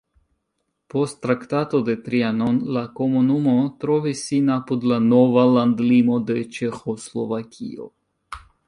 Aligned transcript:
Post 0.93 1.19
Traktato 1.25 1.81
de 1.89 1.95
Trianon 2.07 2.57
la 2.77 2.83
komunumo 3.01 3.55
trovis 3.85 4.25
sin 4.31 4.51
apud 4.57 4.91
la 4.95 5.01
nova 5.13 5.47
landlimo 5.59 6.21
de 6.33 6.43
Ĉeĥoslovakio. 6.59 7.93